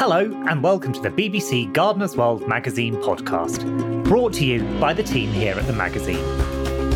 [0.00, 3.64] Hello, and welcome to the BBC Gardener's World magazine podcast,
[4.04, 6.24] brought to you by the team here at the magazine.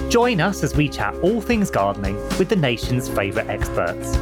[0.09, 4.15] Join us as we chat all things gardening with the nation's favourite experts.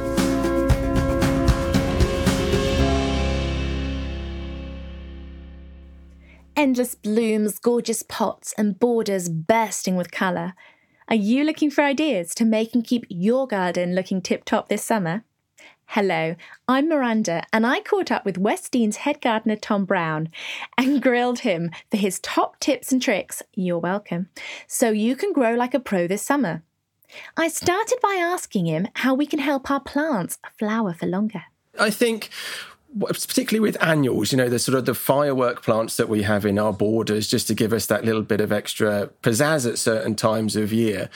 [6.56, 10.54] Endless blooms, gorgeous pots, and borders bursting with colour.
[11.06, 14.82] Are you looking for ideas to make and keep your garden looking tip top this
[14.82, 15.24] summer?
[15.94, 16.36] Hello,
[16.68, 20.28] I'm Miranda, and I caught up with West Dean's head gardener Tom Brown
[20.78, 23.42] and grilled him for his top tips and tricks.
[23.56, 24.28] You're welcome.
[24.68, 26.62] So you can grow like a pro this summer.
[27.36, 31.42] I started by asking him how we can help our plants flower for longer.
[31.76, 32.30] I think
[32.96, 36.56] particularly with annuals, you know, the sort of the firework plants that we have in
[36.56, 40.54] our borders, just to give us that little bit of extra pizzazz at certain times
[40.54, 41.10] of year.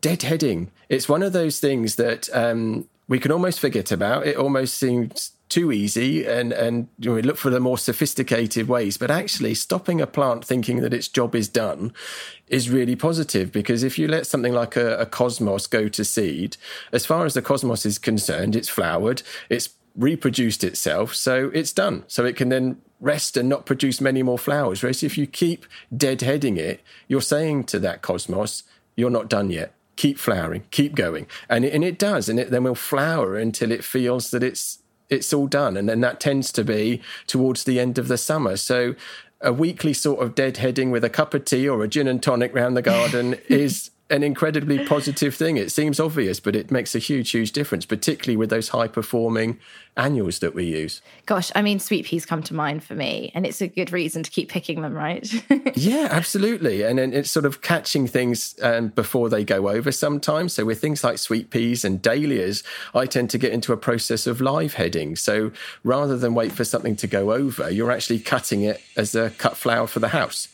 [0.00, 4.26] Deadheading, it's one of those things that um, we can almost forget about.
[4.26, 8.68] It almost seems too easy and and you know, we look for the more sophisticated
[8.68, 8.98] ways.
[8.98, 11.92] But actually stopping a plant thinking that its job is done
[12.48, 16.58] is really positive because if you let something like a, a cosmos go to seed
[16.92, 22.04] as far as the cosmos is concerned it's flowered it's reproduced itself so it's done.
[22.08, 24.82] So it can then rest and not produce many more flowers.
[24.82, 25.64] Whereas if you keep
[25.94, 28.64] deadheading it you're saying to that cosmos
[28.96, 32.52] you're not done yet keep flowering, keep going, and it, and it does, and it
[32.52, 34.78] then will flower until it feels that it's
[35.10, 38.56] it's all done, and then that tends to be towards the end of the summer.
[38.56, 38.94] So
[39.40, 42.54] a weekly sort of deadheading with a cup of tea or a gin and tonic
[42.54, 45.56] round the garden is an incredibly positive thing.
[45.56, 49.58] It seems obvious, but it makes a huge, huge difference, particularly with those high performing
[49.96, 51.02] annuals that we use.
[51.26, 54.22] Gosh, I mean, sweet peas come to mind for me, and it's a good reason
[54.22, 55.30] to keep picking them, right?
[55.76, 56.82] yeah, absolutely.
[56.84, 60.54] And then it's sort of catching things um, before they go over sometimes.
[60.54, 62.62] So with things like sweet peas and dahlias,
[62.94, 65.16] I tend to get into a process of live heading.
[65.16, 65.52] So
[65.84, 69.56] rather than wait for something to go over, you're actually cutting it as a cut
[69.56, 70.48] flower for the house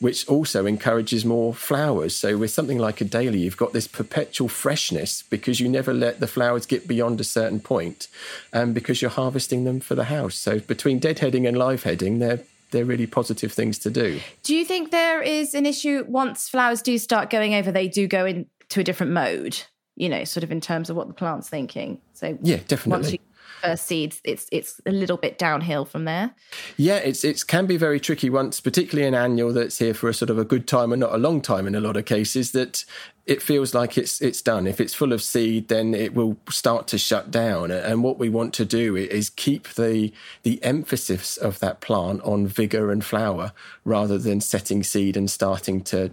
[0.00, 2.14] which also encourages more flowers.
[2.14, 6.20] So with something like a dahlia, you've got this perpetual freshness because you never let
[6.20, 8.08] the flowers get beyond a certain point,
[8.52, 10.36] and um, because you're harvesting them for the house.
[10.36, 14.20] So between deadheading and live heading, they're they're really positive things to do.
[14.42, 18.06] Do you think there is an issue once flowers do start going over, they do
[18.06, 19.62] go into a different mode?
[19.96, 22.00] You know, sort of in terms of what the plant's thinking.
[22.12, 23.20] So yeah, definitely
[23.58, 26.34] first seeds, it's it's a little bit downhill from there.
[26.76, 30.14] Yeah, it's it can be very tricky once, particularly an annual that's here for a
[30.14, 32.52] sort of a good time and not a long time in a lot of cases.
[32.52, 32.84] That
[33.26, 34.66] it feels like it's it's done.
[34.66, 37.70] If it's full of seed, then it will start to shut down.
[37.70, 42.46] And what we want to do is keep the the emphasis of that plant on
[42.46, 43.52] vigor and flower
[43.84, 46.10] rather than setting seed and starting to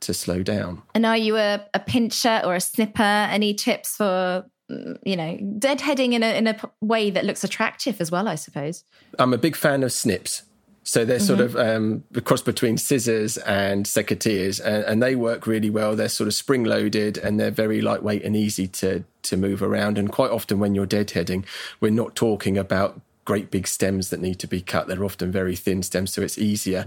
[0.00, 0.82] to slow down.
[0.94, 3.02] And are you a, a pincher or a snipper?
[3.02, 8.10] Any tips for you know, deadheading in a in a way that looks attractive as
[8.10, 8.84] well, I suppose.
[9.18, 10.42] I'm a big fan of snips.
[10.86, 11.26] So they're mm-hmm.
[11.26, 15.96] sort of um, the cross between scissors and secateurs, and, and, they work really well.
[15.96, 19.96] They're sort of spring loaded and they're very lightweight and easy to to move around.
[19.96, 21.46] And quite often, when you're deadheading,
[21.80, 24.86] we're not talking about great big stems that need to be cut.
[24.86, 26.86] They're often very thin stems, so it's easier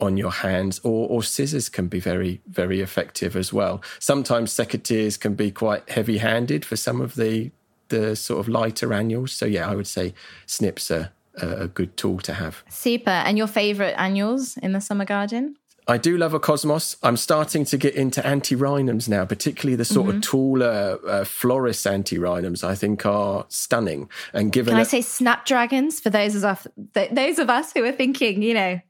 [0.00, 0.80] on your hands.
[0.84, 3.82] Or, or scissors can be very, very effective as well.
[3.98, 7.50] Sometimes secateurs can be quite heavy handed for some of the
[7.88, 9.32] the sort of lighter annuals.
[9.32, 10.12] So yeah, I would say
[10.44, 11.10] snips are
[11.40, 12.62] a good tool to have.
[12.68, 13.10] Super.
[13.10, 15.56] And your favourite annuals in the summer garden?
[15.88, 16.96] I do love a cosmos.
[17.02, 20.18] I'm starting to get into antirrhinums now, particularly the sort mm-hmm.
[20.18, 22.62] of taller uh, florist antirrhinums.
[22.62, 24.10] I think are stunning.
[24.34, 27.92] And given can I say snapdragons for those of us those of us who are
[27.92, 28.80] thinking, you know,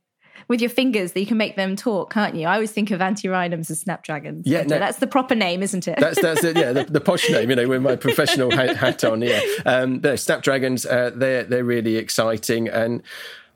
[0.49, 2.49] with your fingers that you can make them talk, can't you?
[2.49, 4.47] I always think of antirrhinums as snapdragons.
[4.47, 6.01] Yeah, no, that's the proper name, isn't it?
[6.01, 7.51] That's that's it, yeah, the, the, posh name.
[7.51, 9.23] You know, with my professional hat, hat on.
[9.23, 10.85] Yeah, um, snapdragons.
[10.85, 13.03] Uh, they're they're really exciting, and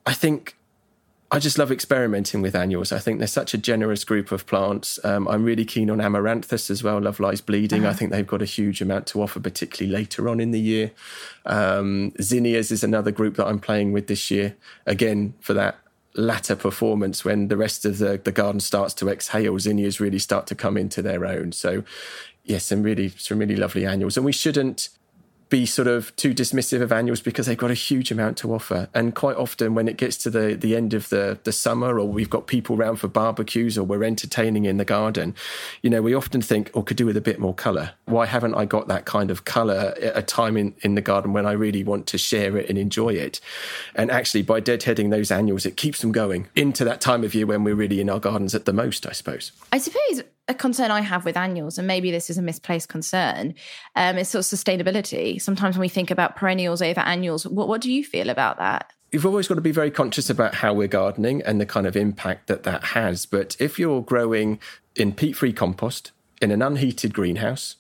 [0.06, 0.56] I think
[1.32, 2.92] I just love experimenting with annuals.
[2.92, 5.02] I think they're such a generous group of plants.
[5.02, 7.00] Um, I'm really keen on amaranthus as well.
[7.00, 7.84] Love lies bleeding.
[7.84, 7.90] Uh-huh.
[7.90, 10.90] I think they've got a huge amount to offer, particularly later on in the year.
[11.46, 14.56] Um, zinnias is another group that I'm playing with this year.
[14.84, 15.78] Again, for that
[16.14, 20.46] latter performance when the rest of the, the garden starts to exhale, zinnias really start
[20.48, 21.52] to come into their own.
[21.52, 21.82] So,
[22.44, 24.90] yes, some really some really lovely annuals, and we shouldn't
[25.52, 28.88] be sort of too dismissive of annuals because they've got a huge amount to offer.
[28.94, 32.08] And quite often, when it gets to the, the end of the, the summer, or
[32.08, 35.34] we've got people around for barbecues, or we're entertaining in the garden,
[35.82, 37.90] you know, we often think, oh, could do with a bit more colour.
[38.06, 41.34] Why haven't I got that kind of colour at a time in, in the garden
[41.34, 43.38] when I really want to share it and enjoy it?
[43.94, 47.44] And actually, by deadheading those annuals, it keeps them going into that time of year
[47.44, 49.52] when we're really in our gardens at the most, I suppose.
[49.70, 53.54] I suppose a concern I have with annuals, and maybe this is a misplaced concern,
[53.94, 55.40] um, is sort of sustainability.
[55.40, 58.92] Sometimes when we think about perennials over annuals, what, what do you feel about that?
[59.12, 61.96] you've always got to be very conscious about how we're gardening and the kind of
[61.96, 63.26] impact that that has.
[63.26, 64.58] But if you're growing
[64.96, 66.10] in peat free compost
[66.40, 67.76] in an unheated greenhouse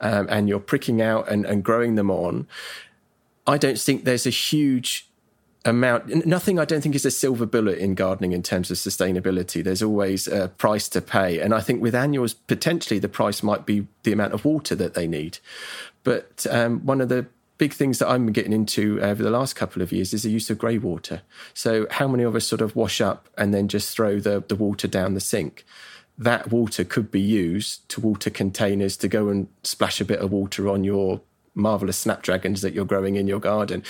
[0.00, 2.46] um, and you're pricking out and, and growing them on,
[3.46, 5.05] I don't think there's a huge
[5.66, 9.62] amount nothing i don't think is a silver bullet in gardening in terms of sustainability
[9.62, 13.66] there's always a price to pay and i think with annuals potentially the price might
[13.66, 15.38] be the amount of water that they need
[16.04, 17.26] but um, one of the
[17.58, 20.50] big things that I'm getting into over the last couple of years is the use
[20.50, 21.22] of grey water.
[21.54, 24.56] So, how many of us sort of wash up and then just throw the, the
[24.56, 25.64] water down the sink?
[26.18, 30.32] That water could be used to water containers to go and splash a bit of
[30.32, 31.20] water on your
[31.54, 33.82] marvelous snapdragons that you're growing in your garden.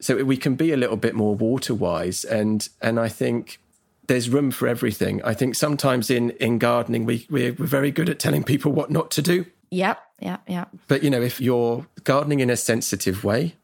[0.00, 3.58] So we can be a little bit more water wise, and and I think
[4.06, 5.22] there's room for everything.
[5.24, 8.90] I think sometimes in in gardening we we're, we're very good at telling people what
[8.90, 9.46] not to do.
[9.70, 10.68] Yep, yep, yep.
[10.88, 13.54] But you know, if you're gardening in a sensitive way,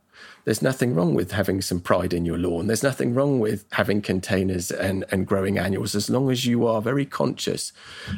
[0.45, 2.67] there's nothing wrong with having some pride in your lawn.
[2.67, 5.95] There's nothing wrong with having containers and, and growing annuals.
[5.95, 7.73] As long as you are very conscious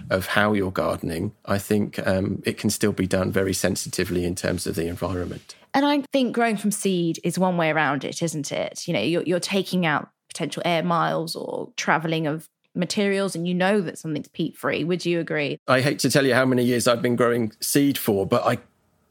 [0.09, 4.35] of how you're gardening, I think um, it can still be done very sensitively in
[4.35, 5.57] terms of the environment.
[5.75, 8.87] And I think growing from seed is one way around it, isn't it?
[8.87, 13.55] You know, you're, you're taking out potential air miles or traveling of materials and you
[13.55, 14.85] know that something's peat free.
[14.85, 15.59] Would you agree?
[15.69, 18.59] I hate to tell you how many years I've been growing seed for, but I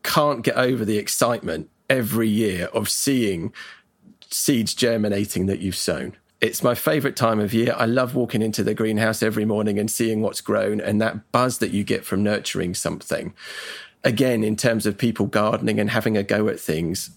[0.04, 3.54] can't get over the excitement every year of seeing
[4.30, 6.16] seeds germinating that you've sown.
[6.40, 7.76] It's my favorite time of year.
[7.78, 11.60] I love walking into the greenhouse every morning and seeing what's grown and that buzz
[11.60, 13.36] that you get from nurturing something.
[14.04, 17.12] Again, in terms of people gardening and having a go at things,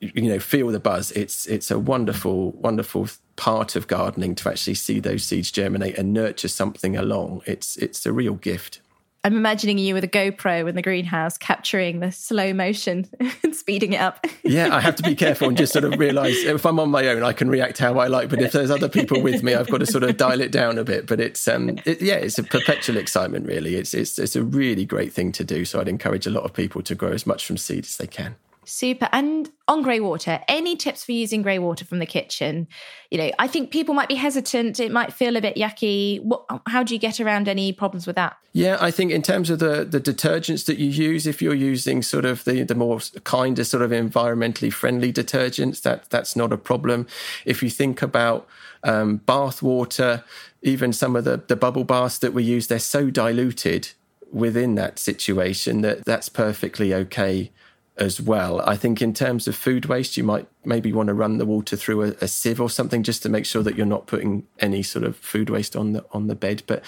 [0.00, 1.10] you know, feel the buzz.
[1.12, 6.12] It's it's a wonderful, wonderful part of gardening to actually see those seeds germinate and
[6.12, 7.42] nurture something along.
[7.46, 8.80] It's it's a real gift.
[9.28, 13.06] I'm imagining you with a GoPro in the greenhouse capturing the slow motion
[13.42, 14.26] and speeding it up.
[14.42, 17.06] yeah, I have to be careful and just sort of realize if I'm on my
[17.08, 18.30] own, I can react how I like.
[18.30, 20.78] But if there's other people with me, I've got to sort of dial it down
[20.78, 21.06] a bit.
[21.06, 23.74] But it's, um, it, yeah, it's a perpetual excitement, really.
[23.74, 25.66] It's, it's, it's a really great thing to do.
[25.66, 28.06] So I'd encourage a lot of people to grow as much from seed as they
[28.06, 28.36] can.
[28.68, 29.08] Super.
[29.12, 32.68] And on grey water, any tips for using grey water from the kitchen?
[33.10, 34.78] You know, I think people might be hesitant.
[34.78, 36.22] It might feel a bit yucky.
[36.22, 38.36] What, how do you get around any problems with that?
[38.52, 42.02] Yeah, I think in terms of the the detergents that you use, if you're using
[42.02, 46.58] sort of the the more kinder sort of environmentally friendly detergents, that that's not a
[46.58, 47.06] problem.
[47.46, 48.46] If you think about
[48.84, 50.24] um, bath water,
[50.60, 53.92] even some of the the bubble baths that we use, they're so diluted
[54.30, 57.50] within that situation that that's perfectly okay
[57.98, 58.60] as well.
[58.62, 61.76] I think in terms of food waste, you might maybe want to run the water
[61.76, 64.82] through a, a, sieve or something just to make sure that you're not putting any
[64.82, 66.62] sort of food waste on the on the bed.
[66.66, 66.84] But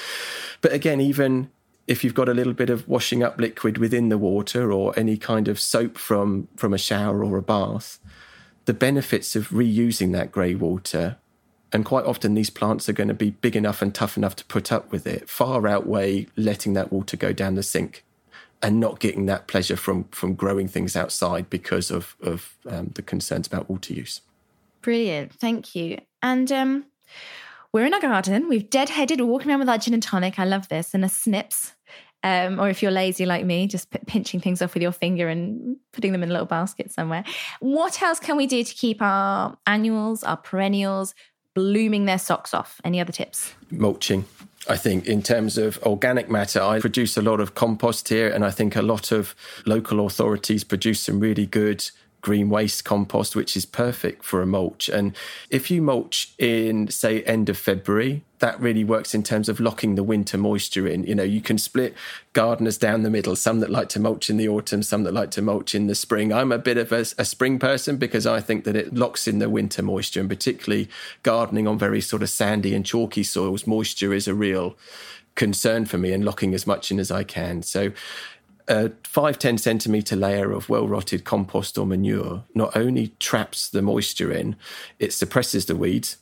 [0.61, 1.51] but again, even
[1.87, 5.17] if you've got a little bit of washing up liquid within the water or any
[5.17, 7.99] kind of soap from from a shower or a bath,
[8.65, 11.17] the benefits of reusing that grey water
[11.73, 14.45] and quite often these plants are going to be big enough and tough enough to
[14.47, 18.05] put up with it far outweigh letting that water go down the sink
[18.63, 23.03] and not getting that pleasure from from growing things outside because of of um, the
[23.03, 24.21] concerns about water use.
[24.83, 25.99] Brilliant, thank you.
[26.23, 26.87] And um,
[27.73, 28.49] we're in a garden.
[28.49, 30.39] We've deadheaded, We're walking around with our gin and tonic.
[30.39, 31.75] I love this, and a snips.
[32.23, 35.29] Um, or if you're lazy like me, just p- pinching things off with your finger
[35.29, 37.25] and putting them in a little basket somewhere.
[37.61, 41.15] What else can we do to keep our annuals, our perennials,
[41.55, 42.79] blooming their socks off?
[42.85, 43.55] Any other tips?
[43.71, 44.27] Mulching.
[44.69, 48.45] I think in terms of organic matter, I produce a lot of compost here, and
[48.45, 51.91] I think a lot of local authorities produce some really good
[52.21, 54.89] green waste compost, which is perfect for a mulch.
[54.89, 55.17] And
[55.49, 59.95] if you mulch in, say, end of February, that really works in terms of locking
[59.95, 61.05] the winter moisture in.
[61.05, 61.95] You know, you can split
[62.33, 65.31] gardeners down the middle, some that like to mulch in the autumn, some that like
[65.33, 66.33] to mulch in the spring.
[66.33, 69.39] I'm a bit of a, a spring person because I think that it locks in
[69.39, 70.89] the winter moisture, and particularly
[71.23, 74.77] gardening on very sort of sandy and chalky soils, moisture is a real
[75.35, 77.63] concern for me and locking as much in as I can.
[77.63, 77.93] So
[78.71, 83.83] a 5 10 centimeter layer of well rotted compost or manure not only traps the
[83.83, 84.57] moisture in,
[84.99, 86.17] it suppresses the weeds.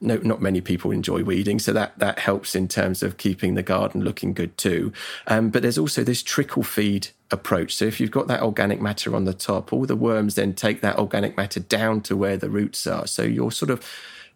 [0.00, 3.62] No, not many people enjoy weeding, so that that helps in terms of keeping the
[3.62, 4.92] garden looking good too.
[5.28, 7.74] Um, but there's also this trickle feed approach.
[7.74, 10.80] So if you've got that organic matter on the top, all the worms then take
[10.80, 13.06] that organic matter down to where the roots are.
[13.06, 13.84] So you're sort of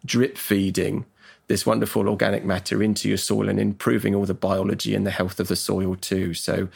[0.05, 1.05] drip feeding
[1.47, 5.39] this wonderful organic matter into your soil and improving all the biology and the health
[5.39, 6.33] of the soil too.
[6.33, 6.67] So,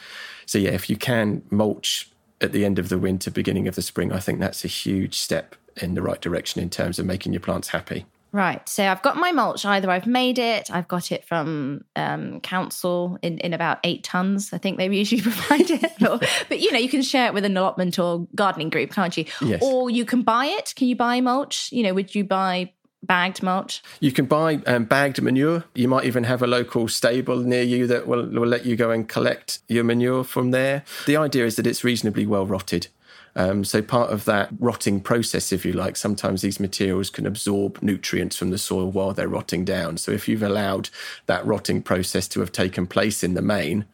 [0.46, 2.10] so yeah, if you can mulch
[2.40, 5.18] at the end of the winter, beginning of the spring, I think that's a huge
[5.18, 8.06] step in the right direction in terms of making your plants happy.
[8.32, 8.66] Right.
[8.66, 9.66] So I've got my mulch.
[9.66, 14.54] Either I've made it, I've got it from um, council in, in about eight tons.
[14.54, 15.92] I think they usually provide it.
[16.02, 19.16] Or, but you know, you can share it with an allotment or gardening group, can't
[19.16, 19.26] you?
[19.40, 19.62] Yes.
[19.62, 20.72] Or you can buy it.
[20.74, 21.70] Can you buy mulch?
[21.70, 23.82] You know, would you buy bagged mulch?
[24.00, 25.64] You can buy um, bagged manure.
[25.74, 28.90] You might even have a local stable near you that will, will let you go
[28.90, 30.84] and collect your manure from there.
[31.06, 32.88] The idea is that it's reasonably well rotted.
[33.34, 37.82] Um, so part of that rotting process, if you like, sometimes these materials can absorb
[37.82, 39.96] nutrients from the soil while they're rotting down.
[39.96, 40.90] So if you've allowed
[41.26, 43.86] that rotting process to have taken place in the main,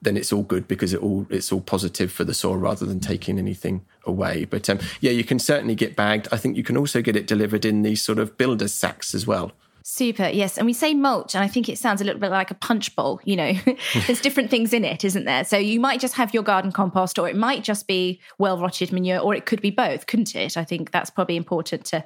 [0.00, 3.00] then it's all good because it all it's all positive for the soil rather than
[3.00, 4.44] taking anything away.
[4.44, 6.28] But um, yeah, you can certainly get bagged.
[6.32, 9.26] I think you can also get it delivered in these sort of builder's sacks as
[9.26, 9.52] well.
[9.90, 10.58] Super, yes.
[10.58, 12.94] And we say mulch, and I think it sounds a little bit like a punch
[12.94, 13.22] bowl.
[13.24, 13.52] You know,
[14.06, 15.44] there's different things in it, isn't there?
[15.44, 18.92] So you might just have your garden compost, or it might just be well rotted
[18.92, 20.58] manure, or it could be both, couldn't it?
[20.58, 22.04] I think that's probably important to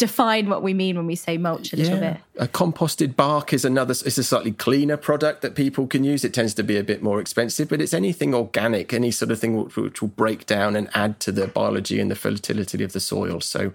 [0.00, 2.14] define what we mean when we say mulch a little yeah.
[2.14, 2.20] bit.
[2.38, 6.24] A composted bark is another it's a slightly cleaner product that people can use.
[6.24, 9.38] It tends to be a bit more expensive, but it's anything organic, any sort of
[9.38, 12.92] thing which, which will break down and add to the biology and the fertility of
[12.94, 13.40] the soil.
[13.40, 13.72] So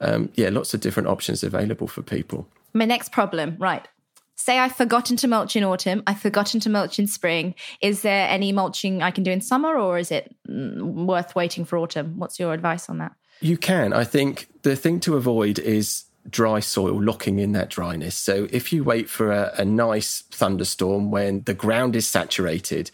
[0.00, 2.48] um, yeah, lots of different options available for people.
[2.74, 3.86] My next problem, right.
[4.34, 7.54] Say I've forgotten to mulch in autumn, I've forgotten to mulch in spring.
[7.80, 11.64] Is there any mulching I can do in summer or is it mm, worth waiting
[11.64, 12.18] for autumn?
[12.18, 13.12] What's your advice on that?
[13.40, 13.92] You can.
[13.92, 18.14] I think the thing to avoid is dry soil locking in that dryness.
[18.16, 22.90] So if you wait for a, a, nice thunderstorm when the ground is saturated,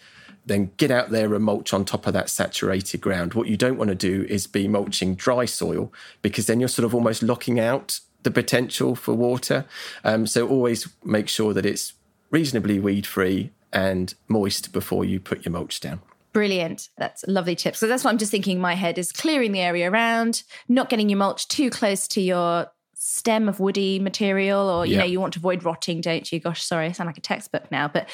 [0.47, 3.35] then get out there and mulch on top of that saturated ground.
[3.35, 6.85] What you don't want to do is be mulching dry soil because then you're sort
[6.85, 9.65] of almost locking out the potential for water.
[10.05, 11.95] Um, so always make sure that it's
[12.31, 16.01] reasonably weed free and moist before you put your mulch down.
[16.35, 16.91] Brilliant.
[16.99, 17.77] That's lovely tip.
[17.77, 20.91] So that's what I'm just thinking in my head is clearing the area around, not
[20.91, 25.21] getting your mulch too close to your stem of woody material or you know you
[25.21, 26.41] want to avoid rotting don't you?
[26.41, 28.09] Gosh sorry i sound like a textbook now but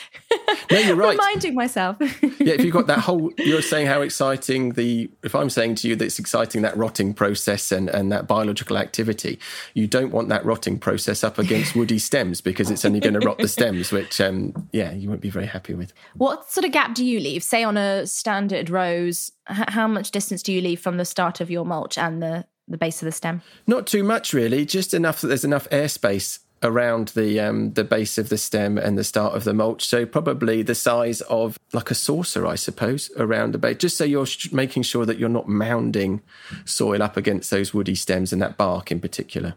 [0.70, 1.12] no you're right.
[1.12, 1.96] reminding myself.
[2.00, 5.88] Yeah if you've got that whole you're saying how exciting the if i'm saying to
[5.88, 9.38] you that it's exciting that rotting process and and that biological activity
[9.74, 13.20] you don't want that rotting process up against woody stems because it's only going to
[13.20, 15.92] rot the stems which um yeah you won't be very happy with.
[16.14, 17.42] What sort of gap do you leave?
[17.42, 21.50] Say on a standard rose how much distance do you leave from the start of
[21.50, 23.42] your mulch and the the base of the stem?
[23.66, 24.64] Not too much, really.
[24.64, 28.98] Just enough that there's enough airspace around the um, the base of the stem and
[28.98, 29.84] the start of the mulch.
[29.84, 34.04] So probably the size of like a saucer, I suppose, around the base, just so
[34.04, 36.20] you're sh- making sure that you're not mounding
[36.64, 39.54] soil up against those woody stems and that bark in particular.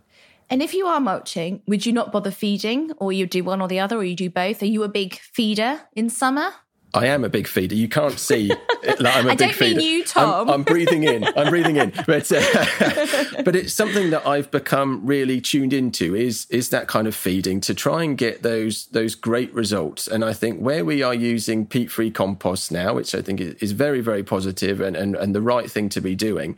[0.50, 3.68] And if you are mulching, would you not bother feeding, or you do one or
[3.68, 4.62] the other, or you do both?
[4.62, 6.52] Are you a big feeder in summer?
[6.96, 7.76] I am a big feeder.
[7.76, 8.50] You can't see.
[9.00, 9.80] Like I'm a I big don't feeder.
[9.80, 10.48] mean you, Tom.
[10.48, 11.24] I'm, I'm breathing in.
[11.36, 11.92] I'm breathing in.
[12.06, 16.16] But uh, but it's something that I've become really tuned into.
[16.16, 20.08] Is is that kind of feeding to try and get those those great results.
[20.08, 23.72] And I think where we are using peat free compost now, which I think is
[23.72, 26.58] very very positive and and and the right thing to be doing,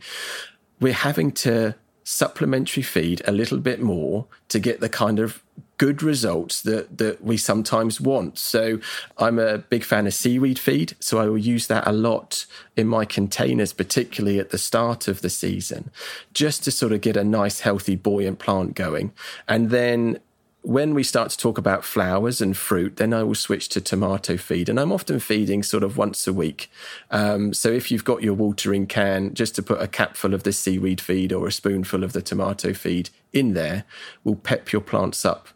[0.80, 1.74] we're having to
[2.04, 5.42] supplementary feed a little bit more to get the kind of
[5.78, 8.38] good results that that we sometimes want.
[8.38, 8.80] So
[9.18, 12.86] I'm a big fan of seaweed feed, so I will use that a lot in
[12.86, 15.90] my containers, particularly at the start of the season,
[16.32, 19.12] just to sort of get a nice, healthy, buoyant plant going.
[19.48, 20.20] And then
[20.62, 24.36] when we start to talk about flowers and fruit, then I will switch to tomato
[24.36, 24.68] feed.
[24.68, 26.68] And I'm often feeding sort of once a week.
[27.12, 30.52] Um, so if you've got your watering can, just to put a capful of the
[30.52, 33.84] seaweed feed or a spoonful of the tomato feed in there
[34.24, 35.50] will pep your plants up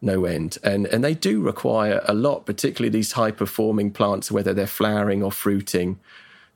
[0.00, 0.58] no end.
[0.62, 5.22] And and they do require a lot, particularly these high performing plants, whether they're flowering
[5.22, 5.98] or fruiting,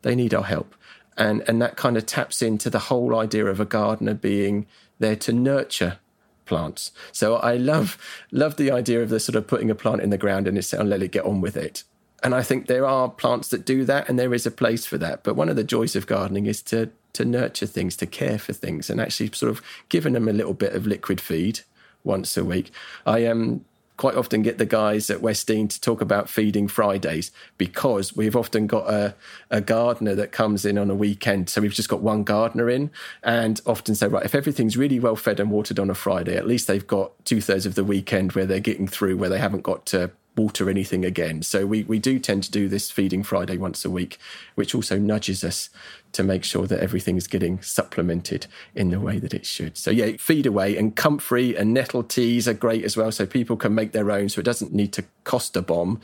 [0.03, 0.75] they need our help.
[1.17, 4.67] And and that kind of taps into the whole idea of a gardener being
[4.99, 5.99] there to nurture
[6.45, 6.93] plants.
[7.13, 7.99] So I love
[8.31, 10.73] love the idea of the sort of putting a plant in the ground and it's
[10.73, 11.85] and let it get on with it.
[12.23, 14.97] And I think there are plants that do that and there is a place for
[14.99, 15.23] that.
[15.23, 18.53] But one of the joys of gardening is to to nurture things, to care for
[18.53, 21.61] things and actually sort of giving them a little bit of liquid feed
[22.05, 22.71] once a week.
[23.07, 23.65] I um,
[23.97, 28.35] quite often get the guys at West Dean to talk about feeding Fridays because we've
[28.35, 29.15] often got a,
[29.51, 31.49] a gardener that comes in on a weekend.
[31.49, 32.91] So we've just got one gardener in
[33.23, 36.47] and often say, right, if everything's really well fed and watered on a Friday, at
[36.47, 39.63] least they've got two thirds of the weekend where they're getting through, where they haven't
[39.63, 41.43] got to water anything again.
[41.43, 44.19] So we, we do tend to do this feeding Friday once a week,
[44.55, 45.71] which also nudges us
[46.13, 49.77] to make sure that everything's getting supplemented in the way that it should.
[49.77, 53.13] So yeah, feed away and comfrey and nettle teas are great as well.
[53.13, 54.29] So people can make their own.
[54.29, 56.01] So it doesn't need to cost a bomb.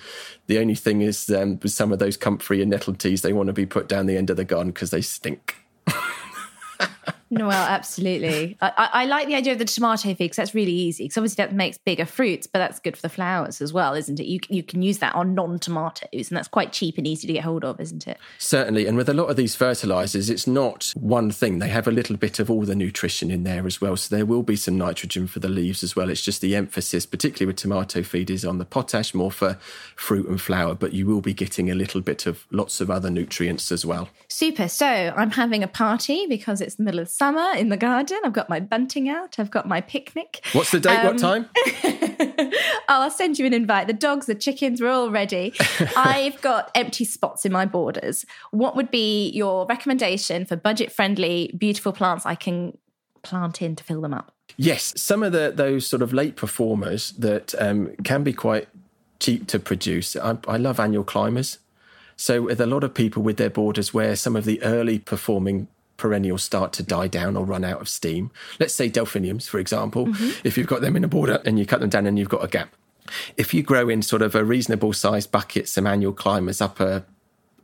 [0.46, 3.48] The only thing is um, with some of those comfrey and nettle teas, they want
[3.48, 5.56] to be put down the end of the garden because they stink.
[7.30, 8.56] no, well, absolutely.
[8.60, 11.04] I, I, like the idea of the tomato feed because that's really easy.
[11.04, 14.18] Because obviously that makes bigger fruits, but that's good for the flowers as well, isn't
[14.18, 14.26] it?
[14.26, 17.44] You you can use that on non-tomatoes, and that's quite cheap and easy to get
[17.44, 18.18] hold of, isn't it?
[18.38, 18.86] Certainly.
[18.86, 21.60] And with a lot of these fertilizers, it's not one thing.
[21.60, 23.96] They have a little bit of all the nutrition in there as well.
[23.96, 26.10] So there will be some nitrogen for the leaves as well.
[26.10, 29.56] It's just the emphasis, particularly with tomato feed, is on the potash more for
[29.94, 33.08] fruit and flower, but you will be getting a little bit of lots of other
[33.10, 34.08] nutrients as well.
[34.26, 34.66] Super.
[34.66, 38.18] So I'm having a party because it's the middle of summer in the garden.
[38.24, 39.38] I've got my bunting out.
[39.38, 40.40] I've got my picnic.
[40.54, 40.96] What's the date?
[40.96, 41.50] Um, what time?
[42.88, 43.88] I'll send you an invite.
[43.88, 45.52] The dogs, the chickens, we're all ready.
[45.96, 48.24] I've got empty spots in my borders.
[48.52, 52.78] What would be your recommendation for budget friendly, beautiful plants I can
[53.20, 54.32] plant in to fill them up?
[54.56, 58.66] Yes, some of the those sort of late performers that um, can be quite
[59.18, 60.16] cheap to produce.
[60.16, 61.58] I, I love annual climbers.
[62.16, 65.68] So, with a lot of people with their borders where some of the early performing
[66.00, 70.06] perennials start to die down or run out of steam, let's say delphiniums, for example,
[70.06, 70.40] mm-hmm.
[70.44, 72.42] if you've got them in a border and you cut them down and you've got
[72.42, 72.74] a gap.
[73.36, 77.04] If you grow in sort of a reasonable sized bucket some annual climbers up a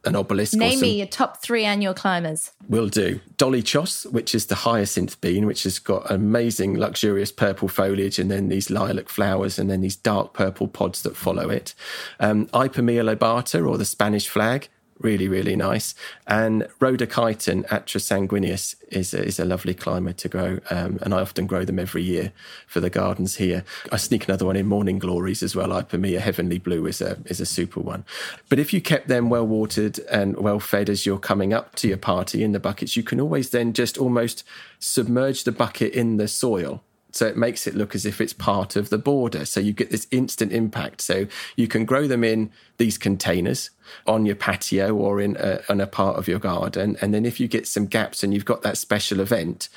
[0.07, 0.55] an obelisk.
[0.55, 2.53] Name me your top three annual climbers.
[2.69, 3.21] Will do.
[3.37, 8.49] Dolichos, which is the hyacinth bean, which has got amazing, luxurious purple foliage, and then
[8.49, 11.75] these lilac flowers, and then these dark purple pods that follow it.
[12.21, 14.69] Um, Ipomoea lobata, or the Spanish flag,
[15.01, 15.95] really, really nice.
[16.27, 21.47] And Rhodochaeton atrosanguineus is a, is a lovely climber to grow, um, and I often
[21.47, 22.33] grow them every year
[22.67, 23.65] for the gardens here.
[23.93, 25.69] I sneak another one in Morning Glories as well.
[25.69, 28.05] Ipomoea heavenly blue is a is a super one.
[28.49, 31.89] But if you kept them well watered and well fed as you're coming up to
[31.89, 34.45] your party in the buckets, you can always then just almost
[34.79, 36.83] submerge the bucket in the soil
[37.17, 39.45] so it makes it look as if it's part of the border.
[39.45, 41.01] So you get this instant impact.
[41.01, 43.71] So you can grow them in these containers
[44.07, 46.97] on your patio or in a, on a part of your garden.
[47.01, 49.69] And then if you get some gaps and you've got that special event,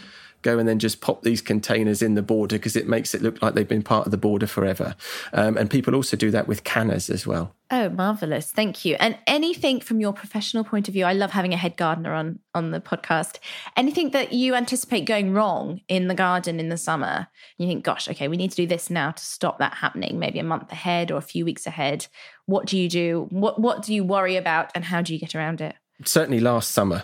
[0.42, 3.42] go and then just pop these containers in the border because it makes it look
[3.42, 4.96] like they've been part of the border forever.
[5.34, 7.56] Um, and people also do that with cannas as well.
[7.72, 8.52] Oh, marvelous!
[8.52, 8.96] Thank you.
[9.00, 12.40] And anything from your professional point of view, I love having a head gardener on
[12.56, 13.38] on the podcast.
[13.78, 17.28] Anything that you anticipate going wrong in the garden in the summer,
[17.60, 20.40] you think, "Gosh, okay, we need to do this now to stop that happening." Maybe
[20.40, 22.08] a month ahead or a few weeks ahead.
[22.48, 23.28] What do you do?
[23.30, 25.76] What What do you worry about, and how do you get around it?
[26.04, 27.04] Certainly, last summer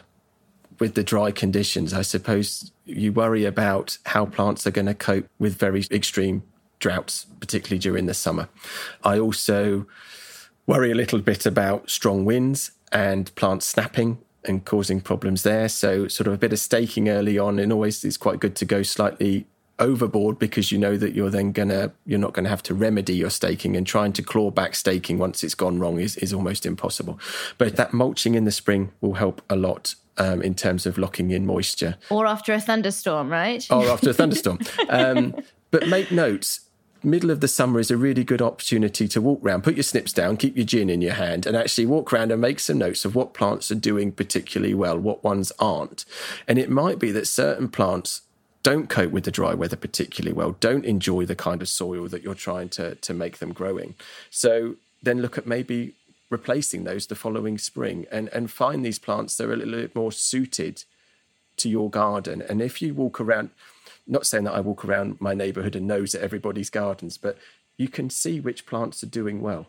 [0.80, 5.28] with the dry conditions, I suppose you worry about how plants are going to cope
[5.40, 6.44] with very extreme
[6.80, 8.50] droughts, particularly during the summer.
[9.04, 9.88] I also
[10.68, 15.70] worry a little bit about strong winds and plants snapping and causing problems there.
[15.70, 18.66] So, sort of a bit of staking early on, and always it's quite good to
[18.66, 22.74] go slightly overboard because you know that you're then gonna you're not gonna have to
[22.74, 26.34] remedy your staking and trying to claw back staking once it's gone wrong is, is
[26.34, 27.20] almost impossible.
[27.58, 31.32] But that mulching in the spring will help a lot um, in terms of locking
[31.32, 31.96] in moisture.
[32.10, 33.66] Or after a thunderstorm, right?
[33.72, 34.60] Or after a thunderstorm.
[34.90, 35.36] Um,
[35.72, 36.62] but make notes.
[37.04, 40.12] Middle of the summer is a really good opportunity to walk around, put your snips
[40.12, 43.06] down, keep your gin in your hand, and actually walk around and make some notes
[43.06, 46.04] of what plants are doing particularly well, what ones aren't.
[46.48, 48.22] And it might be that certain plants
[48.64, 52.24] don't cope with the dry weather particularly well, don't enjoy the kind of soil that
[52.24, 53.94] you're trying to, to make them growing.
[54.32, 55.94] So then look at maybe
[56.38, 59.96] replacing those the following spring and, and find these plants that are a little bit
[59.96, 60.84] more suited
[61.56, 62.42] to your garden.
[62.50, 63.52] And if you walk around,
[64.06, 67.38] not saying that I walk around my neighborhood and nose at everybody's gardens, but
[67.78, 69.68] you can see which plants are doing well.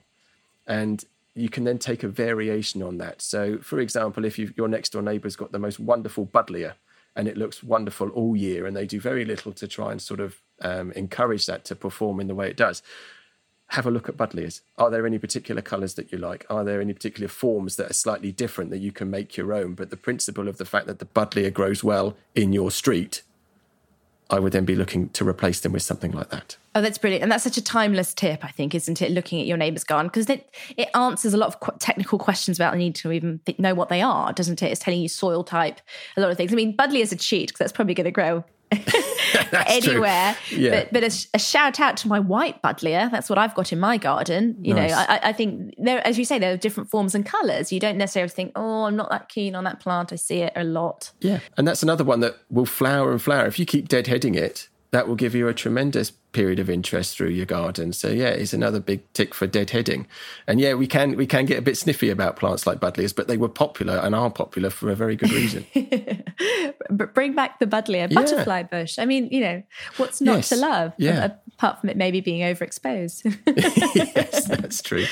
[0.66, 3.22] And you can then take a variation on that.
[3.22, 6.72] So, for example, if your next door neighbour's got the most wonderful buddleia
[7.14, 10.20] and it looks wonderful all year, and they do very little to try and sort
[10.20, 12.82] of um, encourage that to perform in the way it does,
[13.68, 14.60] have a look at buddleias.
[14.78, 16.46] Are there any particular colours that you like?
[16.48, 19.74] Are there any particular forms that are slightly different that you can make your own?
[19.74, 23.22] But the principle of the fact that the buddleia grows well in your street,
[24.30, 26.56] I would then be looking to replace them with something like that.
[26.74, 27.22] Oh, that's brilliant.
[27.22, 29.10] And that's such a timeless tip, I think, isn't it?
[29.10, 32.58] Looking at your neighbour's garden, because it, it answers a lot of qu- technical questions
[32.58, 34.70] about the need to even th- know what they are, doesn't it?
[34.70, 35.80] It's telling you soil type,
[36.16, 36.52] a lot of things.
[36.52, 38.44] I mean, buddleia is a cheat because that's probably going to grow
[39.66, 40.36] anywhere.
[40.50, 40.70] Yeah.
[40.70, 43.10] But but a, a, shout out to my white buddleia.
[43.10, 44.56] That's what I've got in my garden.
[44.60, 44.90] You nice.
[44.90, 47.72] know, I, I, think there, as you say, there are different forms and colours.
[47.72, 50.12] You don't necessarily think, oh, I'm not that keen on that plant.
[50.12, 51.12] I see it a lot.
[51.20, 54.68] Yeah, and that's another one that will flower and flower if you keep deadheading it
[54.90, 57.92] that will give you a tremendous period of interest through your garden.
[57.92, 60.06] So yeah, it's another big tick for deadheading.
[60.46, 63.28] And yeah, we can we can get a bit sniffy about plants like buddleias, but
[63.28, 65.66] they were popular and are popular for a very good reason.
[66.90, 68.62] But bring back the buddleia, butterfly yeah.
[68.64, 68.98] bush.
[68.98, 69.62] I mean, you know,
[69.96, 70.48] what's not yes.
[70.50, 70.92] to love?
[70.98, 71.34] Yeah.
[71.54, 73.24] Apart from it maybe being overexposed.
[74.16, 75.06] yes, that's true.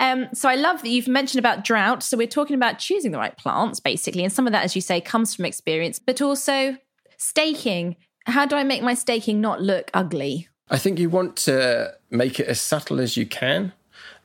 [0.00, 2.02] Um, so I love that you've mentioned about drought.
[2.02, 4.82] So we're talking about choosing the right plants, basically, and some of that, as you
[4.82, 6.76] say, comes from experience, but also
[7.16, 7.96] staking.
[8.28, 10.48] How do I make my staking not look ugly?
[10.70, 13.72] I think you want to make it as subtle as you can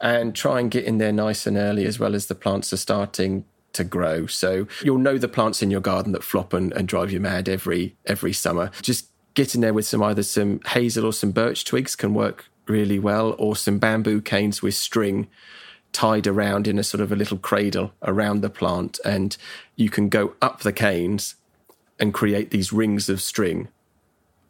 [0.01, 2.77] and try and get in there nice and early as well as the plants are
[2.77, 4.27] starting to grow.
[4.27, 7.47] So you'll know the plants in your garden that flop and, and drive you mad
[7.47, 8.71] every every summer.
[8.81, 12.45] Just get in there with some either some hazel or some birch twigs can work
[12.67, 15.27] really well, or some bamboo canes with string
[15.93, 18.99] tied around in a sort of a little cradle around the plant.
[19.05, 19.35] And
[19.75, 21.35] you can go up the canes
[21.99, 23.69] and create these rings of string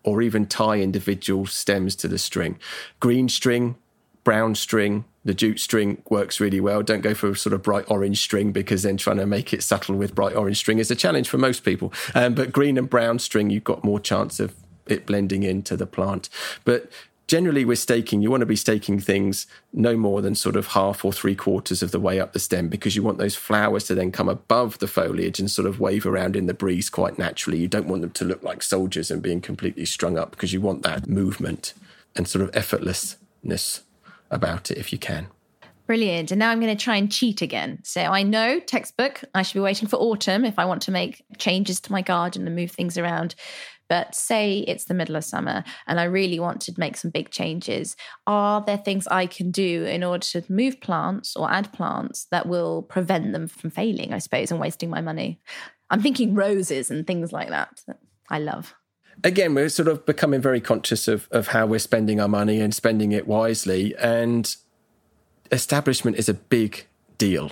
[0.04, 2.60] or even tie individual stems to the string.
[3.00, 3.76] Green string,
[4.24, 6.84] brown string, the jute string works really well.
[6.84, 9.64] Don't go for a sort of bright orange string because then trying to make it
[9.64, 11.94] subtle with bright orange string is a challenge for most people.
[12.14, 14.54] Um, but green and brown string, you've got more chance of
[14.86, 16.28] it blending into the plant.
[16.66, 16.92] But
[17.28, 21.06] generally with staking, you want to be staking things no more than sort of half
[21.06, 23.96] or three quarters of the way up the stem because you want those flowers to
[23.96, 27.58] then come above the foliage and sort of wave around in the breeze quite naturally.
[27.58, 30.62] You don't want them to look like soldiers and being completely strung up because you
[30.62, 31.74] want that movement
[32.16, 33.82] and sort of effortlessness
[34.30, 35.28] about it if you can.
[35.86, 36.32] Brilliant.
[36.32, 37.80] And now I'm going to try and cheat again.
[37.84, 41.24] So I know textbook, I should be waiting for autumn if I want to make
[41.38, 43.36] changes to my garden and move things around.
[43.94, 47.30] But say it's the middle of summer and I really want to make some big
[47.30, 47.96] changes.
[48.26, 52.48] Are there things I can do in order to move plants or add plants that
[52.48, 55.40] will prevent them from failing, I suppose, and wasting my money?
[55.92, 57.84] I'm thinking roses and things like that.
[57.86, 58.00] that
[58.32, 58.74] I love
[59.24, 62.74] again, we're sort of becoming very conscious of, of how we're spending our money and
[62.74, 63.96] spending it wisely.
[63.98, 64.56] And
[65.52, 66.88] establishment is a big
[67.20, 67.52] deal.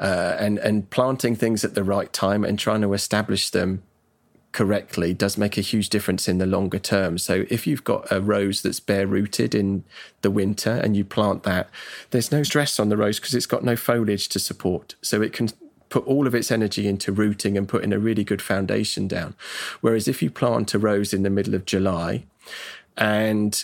[0.00, 3.84] Uh, and, and planting things at the right time and trying to establish them
[4.56, 7.18] correctly does make a huge difference in the longer term.
[7.18, 9.84] So if you've got a rose that's bare rooted in
[10.22, 11.68] the winter and you plant that,
[12.10, 14.94] there's no stress on the rose because it's got no foliage to support.
[15.02, 15.50] So it can
[15.90, 19.34] put all of its energy into rooting and putting a really good foundation down.
[19.82, 22.24] Whereas if you plant a rose in the middle of July
[22.96, 23.62] and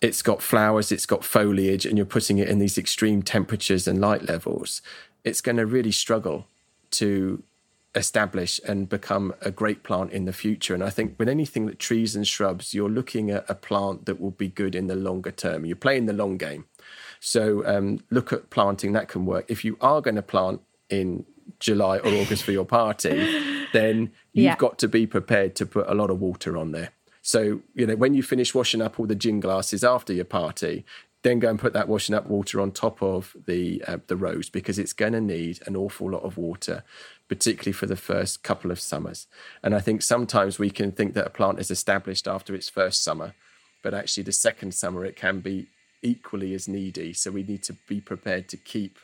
[0.00, 4.00] it's got flowers, it's got foliage, and you're putting it in these extreme temperatures and
[4.00, 4.80] light levels,
[5.22, 6.46] it's going to really struggle
[6.92, 7.42] to
[7.94, 10.74] establish and become a great plant in the future.
[10.74, 14.20] And I think with anything that trees and shrubs, you're looking at a plant that
[14.20, 15.64] will be good in the longer term.
[15.64, 16.66] You're playing the long game.
[17.18, 19.46] So um, look at planting, that can work.
[19.48, 21.24] If you are going to plant in
[21.58, 24.56] July or August for your party, then you've yeah.
[24.56, 26.90] got to be prepared to put a lot of water on there.
[27.22, 30.84] So, you know, when you finish washing up all the gin glasses after your party,
[31.22, 34.48] then go and put that washing up water on top of the uh, the rose
[34.48, 36.82] because it's going to need an awful lot of water,
[37.28, 39.26] particularly for the first couple of summers.
[39.62, 43.04] And I think sometimes we can think that a plant is established after its first
[43.04, 43.34] summer,
[43.82, 45.68] but actually the second summer it can be
[46.02, 47.12] equally as needy.
[47.12, 48.98] So we need to be prepared to keep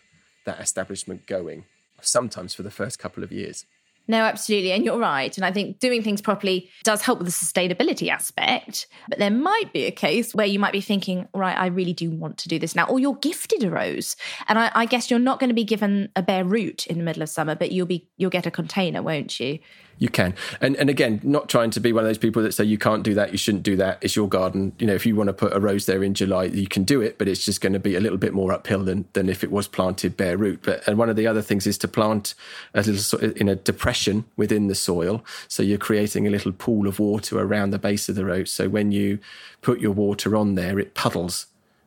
[0.46, 1.64] that establishment going
[2.00, 3.66] sometimes for the first couple of years.
[4.08, 4.72] No, absolutely.
[4.72, 5.36] And you're right.
[5.36, 8.86] And I think doing things properly does help with the sustainability aspect.
[9.08, 12.10] But there might be a case where you might be thinking, right, I really do
[12.10, 12.86] want to do this now.
[12.86, 14.16] Or you're gifted a rose.
[14.48, 17.04] And I, I guess you're not going to be given a bare root in the
[17.04, 19.58] middle of summer, but you'll be you'll get a container, won't you?
[19.98, 20.35] You can.
[20.61, 23.02] And and again, not trying to be one of those people that say you can't
[23.02, 23.98] do that, you shouldn't do that.
[24.00, 24.72] It's your garden.
[24.78, 27.00] You know, if you want to put a rose there in July, you can do
[27.00, 29.42] it, but it's just going to be a little bit more uphill than than if
[29.42, 30.61] it was planted bare root.
[30.62, 32.35] But and one of the other things is to plant
[32.74, 36.98] a little in a depression within the soil, so you're creating a little pool of
[36.98, 38.52] water around the base of the rose.
[38.52, 39.18] So when you
[39.62, 41.46] put your water on there, it puddles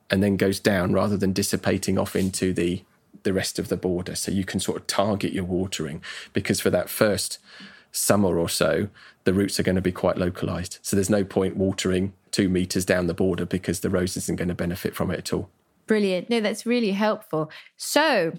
[0.10, 2.84] and then goes down rather than dissipating off into the
[3.24, 4.16] the rest of the border.
[4.16, 6.02] So you can sort of target your watering
[6.34, 7.38] because for that first
[7.92, 8.90] summer or so,
[9.24, 10.80] the roots are going to be quite localized.
[10.82, 14.48] So there's no point watering two meters down the border because the rose isn't going
[14.48, 15.50] to benefit from it at all.
[15.88, 16.30] Brilliant.
[16.30, 17.50] No, that's really helpful.
[17.76, 18.34] So,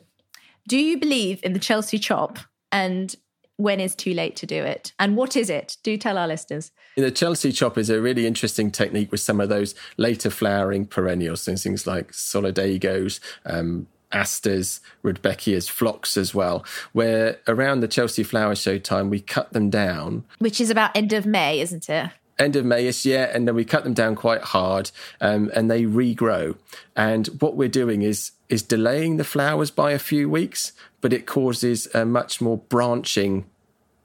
[0.69, 2.39] do you believe in the Chelsea chop
[2.71, 3.17] and
[3.57, 4.93] when is too late to do it?
[4.99, 5.77] And what is it?
[5.83, 6.71] Do tell our listeners.
[6.97, 11.45] The Chelsea chop is a really interesting technique with some of those later flowering perennials,
[11.45, 18.79] things like solidagos, um, asters, rudbeckias, phlox as well, where around the Chelsea Flower Show
[18.79, 20.25] time, we cut them down.
[20.39, 22.11] Which is about end of May, isn't it?
[22.39, 25.71] End of May, Mayish, yeah, and then we cut them down quite hard, um, and
[25.71, 26.57] they regrow.
[26.97, 31.27] And what we're doing is is delaying the flowers by a few weeks, but it
[31.27, 33.45] causes a much more branching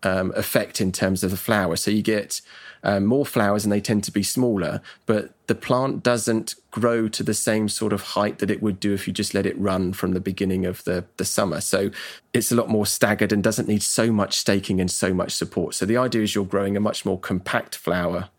[0.03, 1.75] um, effect in terms of the flower.
[1.75, 2.41] So you get
[2.85, 7.23] um, more flowers and they tend to be smaller, but the plant doesn't grow to
[7.23, 9.91] the same sort of height that it would do if you just let it run
[9.91, 11.61] from the beginning of the, the summer.
[11.61, 11.89] So
[12.31, 15.73] it's a lot more staggered and doesn't need so much staking and so much support.
[15.73, 18.29] So the idea is you're growing a much more compact flower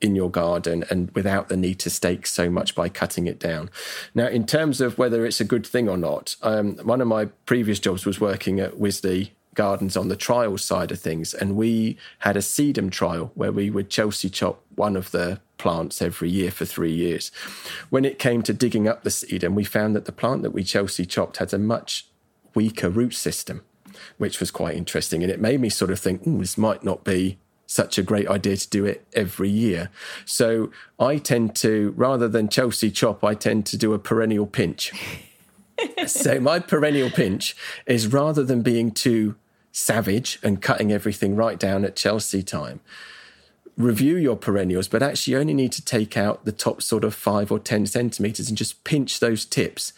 [0.00, 3.70] in your garden and without the need to stake so much by cutting it down.
[4.14, 7.26] Now, in terms of whether it's a good thing or not, um, one of my
[7.46, 11.96] previous jobs was working at Wisley gardens on the trial side of things, and we
[12.20, 16.50] had a sedum trial where we would Chelsea chop one of the plants every year
[16.50, 17.30] for three years.
[17.90, 20.64] When it came to digging up the sedum, we found that the plant that we
[20.64, 22.06] Chelsea chopped had a much
[22.54, 23.62] weaker root system,
[24.18, 25.22] which was quite interesting.
[25.22, 28.28] And it made me sort of think, hmm, this might not be such a great
[28.28, 29.90] idea to do it every year.
[30.24, 34.92] So I tend to, rather than Chelsea chop, I tend to do a perennial pinch.
[36.06, 39.36] so my perennial pinch is rather than being too
[39.72, 42.80] savage and cutting everything right down at Chelsea time,
[43.76, 47.50] review your perennials, but actually only need to take out the top sort of five
[47.50, 49.92] or 10 centimeters and just pinch those tips.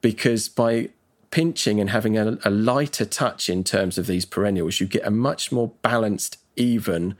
[0.00, 0.90] Because by
[1.30, 5.10] pinching and having a, a lighter touch in terms of these perennials, you get a
[5.10, 7.16] much more balanced, even,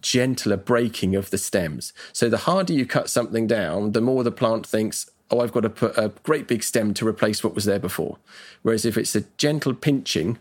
[0.00, 1.92] gentler breaking of the stems.
[2.12, 5.60] So the harder you cut something down, the more the plant thinks, oh, I've got
[5.60, 8.18] to put a great big stem to replace what was there before.
[8.62, 10.38] Whereas if it's a gentle pinching,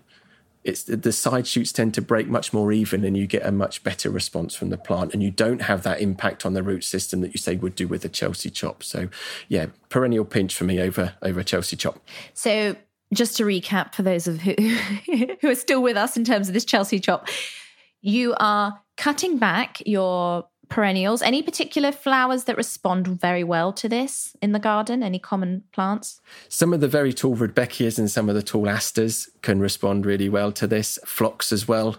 [0.63, 3.83] it's the side shoots tend to break much more even and you get a much
[3.83, 7.21] better response from the plant and you don't have that impact on the root system
[7.21, 8.83] that you say would do with a Chelsea chop.
[8.83, 9.07] So
[9.47, 12.05] yeah, perennial pinch for me over over a Chelsea chop.
[12.33, 12.75] So
[13.13, 14.53] just to recap for those of who
[15.41, 17.29] who are still with us in terms of this Chelsea chop,
[18.01, 21.21] you are cutting back your perennials.
[21.21, 25.03] Any particular flowers that respond very well to this in the garden?
[25.03, 26.21] Any common plants?
[26.49, 30.29] Some of the very tall rudbeckias and some of the tall asters can respond really
[30.29, 30.99] well to this.
[31.05, 31.97] Phlox as well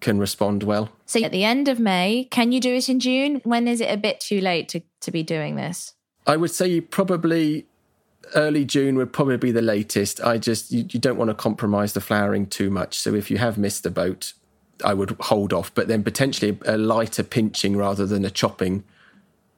[0.00, 0.90] can respond well.
[1.06, 3.40] So at the end of May, can you do it in June?
[3.44, 5.94] When is it a bit too late to, to be doing this?
[6.26, 7.66] I would say probably
[8.34, 10.20] early June would probably be the latest.
[10.20, 12.98] I just you, you, don't want to compromise the flowering too much.
[12.98, 14.34] So if you have missed the boat,
[14.84, 18.84] I would hold off, but then potentially a lighter pinching rather than a chopping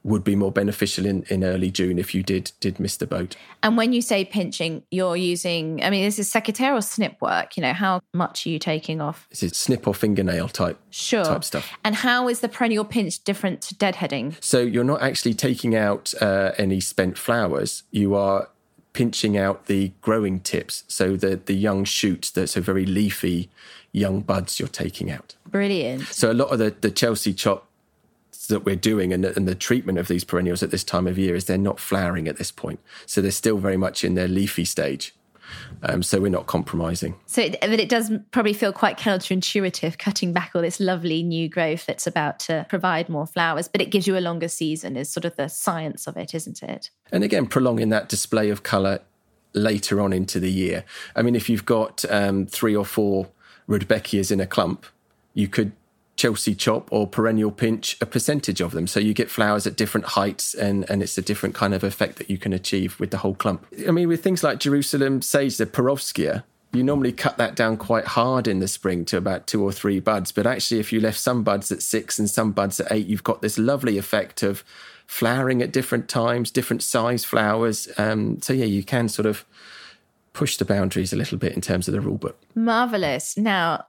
[0.03, 3.35] would be more beneficial in, in early June if you did did miss the boat.
[3.61, 7.55] And when you say pinching, you're using I mean, this is secateurs or snip work,
[7.55, 9.27] you know, how much are you taking off?
[9.29, 11.23] This is snip or fingernail type sure.
[11.23, 11.71] type stuff.
[11.83, 14.43] And how is the perennial pinch different to deadheading?
[14.43, 17.83] So you're not actually taking out uh, any spent flowers.
[17.91, 18.49] You are
[18.93, 23.49] pinching out the growing tips, so the the young shoots that's a very leafy
[23.91, 25.35] young buds you're taking out.
[25.47, 26.03] Brilliant.
[26.07, 27.67] So a lot of the, the Chelsea chop
[28.47, 31.17] that we're doing and the, and the, treatment of these perennials at this time of
[31.17, 32.79] year is they're not flowering at this point.
[33.05, 35.13] So they're still very much in their leafy stage.
[35.83, 37.15] Um, so we're not compromising.
[37.25, 41.85] So, but it does probably feel quite counterintuitive cutting back all this lovely new growth
[41.85, 45.25] that's about to provide more flowers, but it gives you a longer season, is sort
[45.25, 46.89] of the science of it, isn't it?
[47.11, 48.99] And again, prolonging that display of colour
[49.53, 50.85] later on into the year.
[51.15, 53.27] I mean, if you've got um, three or four
[53.67, 54.85] Rudbeckias in a clump,
[55.33, 55.71] you could
[56.15, 58.85] Chelsea chop or perennial pinch a percentage of them.
[58.85, 62.17] So you get flowers at different heights and, and it's a different kind of effect
[62.17, 63.65] that you can achieve with the whole clump.
[63.87, 66.43] I mean, with things like Jerusalem sage, the Perovskia,
[66.73, 69.99] you normally cut that down quite hard in the spring to about two or three
[69.99, 70.31] buds.
[70.31, 73.23] But actually, if you left some buds at six and some buds at eight, you've
[73.23, 74.63] got this lovely effect of
[75.07, 77.89] flowering at different times, different size flowers.
[77.97, 79.43] Um, so yeah, you can sort of
[80.33, 82.39] push the boundaries a little bit in terms of the rule book.
[82.55, 83.37] Marvelous.
[83.37, 83.85] Now,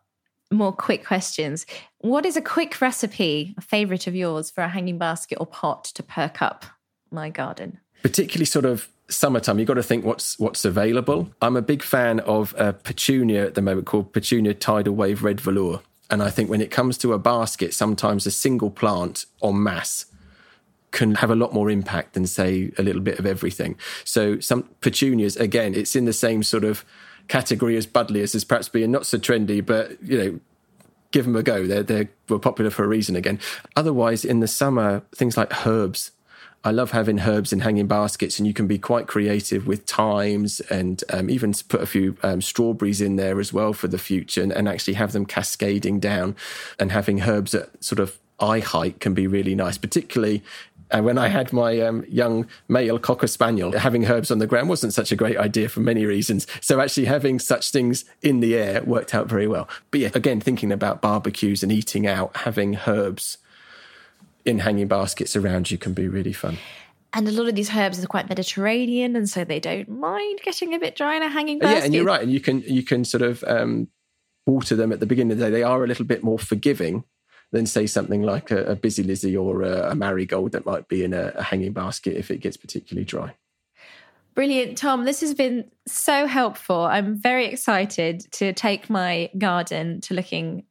[0.51, 1.67] more quick questions.
[1.99, 5.85] What is a quick recipe, a favorite of yours, for a hanging basket or pot
[5.85, 6.67] to perk up
[7.11, 7.79] my garden?
[8.03, 11.31] Particularly sort of summertime, you've got to think what's what's available.
[11.41, 15.41] I'm a big fan of a petunia at the moment called Petunia Tidal Wave Red
[15.41, 15.81] Velour.
[16.11, 20.07] And I think when it comes to a basket, sometimes a single plant en masse
[20.93, 23.77] can have a lot more impact than say a little bit of everything.
[24.05, 26.85] So some petunias, again, it's in the same sort of
[27.29, 30.41] category as buddleias as perhaps being not so trendy, but you know,
[31.11, 31.67] give them a go.
[31.67, 33.39] They're they were popular for a reason again.
[33.77, 36.13] Otherwise, in the summer, things like herbs.
[36.65, 40.61] I love having herbs in hanging baskets, and you can be quite creative with thymes
[40.61, 44.43] and um, even put a few um, strawberries in there as well for the future,
[44.43, 46.37] and, and actually have them cascading down.
[46.79, 50.43] And having herbs at sort of eye height can be really nice, particularly
[50.93, 54.69] and when I had my um, young male cocker spaniel, having herbs on the ground
[54.69, 56.47] wasn't such a great idea for many reasons.
[56.61, 59.69] So actually having such things in the air worked out very well.
[59.91, 63.39] But yeah, again, thinking about barbecues and eating out, having herbs
[64.45, 66.59] in hanging baskets around you can be really fun.
[67.15, 70.75] And a lot of these herbs are quite Mediterranean, and so they don't mind getting
[70.75, 71.79] a bit dry in a hanging basket.
[71.79, 72.23] Yeah, and you're right.
[72.23, 73.89] And you can you can sort of um,
[74.47, 75.51] water them at the beginning of the day.
[75.51, 77.05] They are a little bit more forgiving
[77.53, 81.05] than say something like a, a busy lizzie or a, a, marigold that might be
[81.05, 83.35] in a, a hanging basket if it gets particularly dry.
[84.35, 85.05] Brilliant, Tom.
[85.05, 86.81] This has been so helpful.
[86.81, 90.65] I'm very excited to take my garden to looking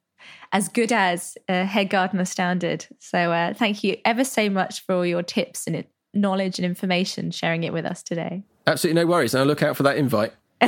[0.52, 2.88] as good as a head gardener standard.
[3.00, 7.30] So, uh, thank you ever so much for all your tips and knowledge and information,
[7.30, 8.44] sharing it with us today.
[8.66, 9.34] Absolutely no worries.
[9.34, 10.34] And I'll look out for that invite.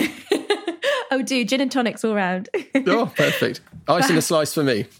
[1.13, 2.49] Oh, do gin and tonics all round.
[2.87, 3.61] oh, perfect.
[3.87, 4.85] Ice in a slice for me.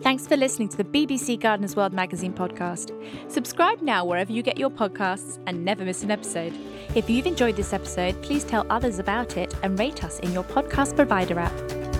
[0.00, 2.92] Thanks for listening to the BBC Gardeners World magazine podcast.
[3.28, 6.52] Subscribe now wherever you get your podcasts and never miss an episode.
[6.94, 10.44] If you've enjoyed this episode, please tell others about it and rate us in your
[10.44, 11.93] podcast provider app.